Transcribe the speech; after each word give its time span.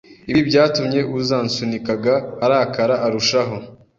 Ibi 0.31 0.41
byatumye 0.49 0.99
uzansunikaga 1.19 2.13
arakara 2.45 2.95
arushaho, 3.05 3.55